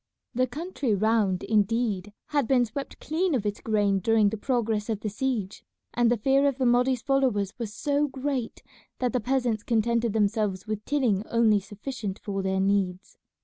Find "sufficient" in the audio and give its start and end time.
11.59-12.17